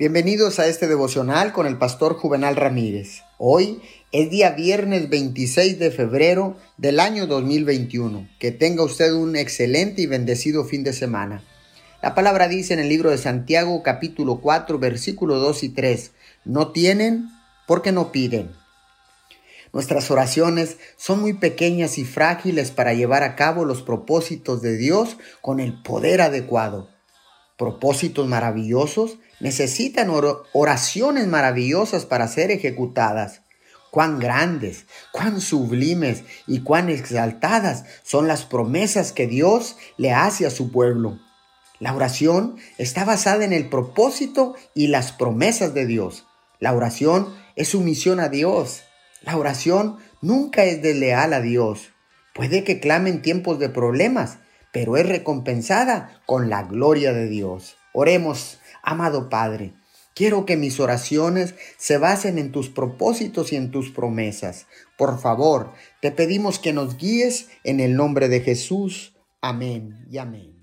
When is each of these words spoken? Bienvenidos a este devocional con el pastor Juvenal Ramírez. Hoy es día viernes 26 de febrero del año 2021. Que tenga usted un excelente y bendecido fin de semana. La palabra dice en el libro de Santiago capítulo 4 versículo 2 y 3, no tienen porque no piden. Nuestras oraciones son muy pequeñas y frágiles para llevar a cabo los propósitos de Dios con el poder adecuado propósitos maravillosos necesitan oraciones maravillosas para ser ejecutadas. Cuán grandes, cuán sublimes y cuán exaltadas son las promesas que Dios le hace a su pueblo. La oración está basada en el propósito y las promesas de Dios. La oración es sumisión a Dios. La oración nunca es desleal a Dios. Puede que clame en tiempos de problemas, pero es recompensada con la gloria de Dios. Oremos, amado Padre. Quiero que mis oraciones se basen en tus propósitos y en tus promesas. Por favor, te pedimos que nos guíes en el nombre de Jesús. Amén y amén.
Bienvenidos 0.00 0.58
a 0.58 0.66
este 0.66 0.88
devocional 0.88 1.52
con 1.52 1.66
el 1.66 1.76
pastor 1.76 2.14
Juvenal 2.14 2.56
Ramírez. 2.56 3.20
Hoy 3.36 3.82
es 4.12 4.30
día 4.30 4.52
viernes 4.52 5.10
26 5.10 5.78
de 5.78 5.90
febrero 5.90 6.56
del 6.78 7.00
año 7.00 7.26
2021. 7.26 8.26
Que 8.38 8.50
tenga 8.50 8.82
usted 8.82 9.12
un 9.12 9.36
excelente 9.36 10.00
y 10.00 10.06
bendecido 10.06 10.64
fin 10.64 10.84
de 10.84 10.94
semana. 10.94 11.44
La 12.00 12.14
palabra 12.14 12.48
dice 12.48 12.72
en 12.72 12.80
el 12.80 12.88
libro 12.88 13.10
de 13.10 13.18
Santiago 13.18 13.82
capítulo 13.82 14.40
4 14.40 14.78
versículo 14.78 15.38
2 15.38 15.64
y 15.64 15.68
3, 15.68 16.12
no 16.46 16.72
tienen 16.72 17.28
porque 17.66 17.92
no 17.92 18.10
piden. 18.10 18.52
Nuestras 19.74 20.10
oraciones 20.10 20.78
son 20.96 21.20
muy 21.20 21.34
pequeñas 21.34 21.98
y 21.98 22.06
frágiles 22.06 22.70
para 22.70 22.94
llevar 22.94 23.22
a 23.22 23.36
cabo 23.36 23.66
los 23.66 23.82
propósitos 23.82 24.62
de 24.62 24.78
Dios 24.78 25.18
con 25.42 25.60
el 25.60 25.82
poder 25.82 26.22
adecuado 26.22 26.88
propósitos 27.60 28.26
maravillosos 28.26 29.18
necesitan 29.38 30.08
oraciones 30.54 31.26
maravillosas 31.26 32.06
para 32.06 32.26
ser 32.26 32.50
ejecutadas. 32.50 33.42
Cuán 33.90 34.18
grandes, 34.18 34.86
cuán 35.12 35.42
sublimes 35.42 36.22
y 36.46 36.60
cuán 36.62 36.88
exaltadas 36.88 37.84
son 38.02 38.28
las 38.28 38.46
promesas 38.46 39.12
que 39.12 39.26
Dios 39.26 39.76
le 39.98 40.10
hace 40.14 40.46
a 40.46 40.50
su 40.50 40.72
pueblo. 40.72 41.18
La 41.80 41.94
oración 41.94 42.56
está 42.78 43.04
basada 43.04 43.44
en 43.44 43.52
el 43.52 43.68
propósito 43.68 44.54
y 44.74 44.86
las 44.86 45.12
promesas 45.12 45.74
de 45.74 45.84
Dios. 45.84 46.24
La 46.60 46.72
oración 46.72 47.28
es 47.56 47.68
sumisión 47.68 48.20
a 48.20 48.30
Dios. 48.30 48.84
La 49.20 49.36
oración 49.36 49.98
nunca 50.22 50.64
es 50.64 50.80
desleal 50.80 51.34
a 51.34 51.42
Dios. 51.42 51.90
Puede 52.34 52.64
que 52.64 52.80
clame 52.80 53.10
en 53.10 53.20
tiempos 53.20 53.58
de 53.58 53.68
problemas, 53.68 54.38
pero 54.72 54.96
es 54.96 55.06
recompensada 55.06 56.20
con 56.26 56.50
la 56.50 56.62
gloria 56.62 57.12
de 57.12 57.28
Dios. 57.28 57.76
Oremos, 57.92 58.58
amado 58.82 59.28
Padre. 59.28 59.74
Quiero 60.14 60.44
que 60.44 60.56
mis 60.56 60.80
oraciones 60.80 61.54
se 61.78 61.96
basen 61.96 62.38
en 62.38 62.52
tus 62.52 62.68
propósitos 62.68 63.52
y 63.52 63.56
en 63.56 63.70
tus 63.70 63.90
promesas. 63.90 64.66
Por 64.98 65.18
favor, 65.18 65.72
te 66.00 66.10
pedimos 66.10 66.58
que 66.58 66.72
nos 66.72 66.96
guíes 66.96 67.48
en 67.64 67.80
el 67.80 67.96
nombre 67.96 68.28
de 68.28 68.40
Jesús. 68.40 69.16
Amén 69.40 70.06
y 70.10 70.18
amén. 70.18 70.59